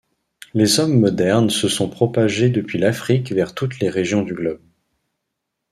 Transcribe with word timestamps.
Les 0.55 0.79
hommes 0.79 0.99
modernes 0.99 1.51
se 1.51 1.67
sont 1.67 1.87
propagés 1.87 2.49
depuis 2.49 2.79
l'Afrique 2.79 3.31
vers 3.33 3.53
toutes 3.53 3.77
les 3.79 3.89
régions 3.91 4.23
du 4.23 4.33
globe. 4.33 4.59